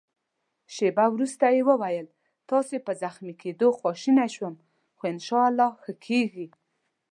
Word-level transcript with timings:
شېبه 0.73 1.05
وروسته 1.13 1.45
يې 1.55 1.61
وویل: 1.69 2.07
ستاسي 2.45 2.77
په 2.85 2.91
زخمي 3.01 3.33
کېدو 3.41 3.67
خواشینی 3.77 4.27
شوم، 4.35 4.55
خو 4.97 5.03
انشاالله 5.13 5.69
ښه 5.81 5.93
کېږې. 6.05 6.47